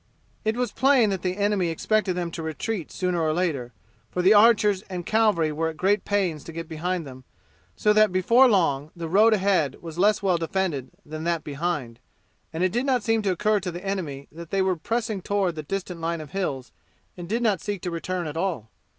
[0.43, 3.71] It was plain that the enemy expected them to retreat sooner or later,
[4.09, 7.23] for the archers and cavalry were at great pains to get behind them,
[7.75, 11.99] so that before long the road ahead was less well defended than that behind.
[12.51, 15.61] It did not seem to occur to the enemy that they were pressing toward the
[15.61, 16.71] distant line of hills
[17.15, 18.71] and did not seek to return at all.